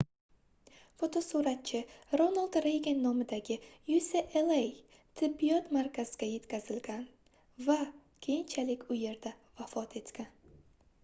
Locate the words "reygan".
2.65-3.03